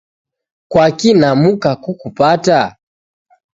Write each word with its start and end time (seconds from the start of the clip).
kwaki 0.71 1.09
namuka 1.19 1.69
kukupata? 1.83 2.59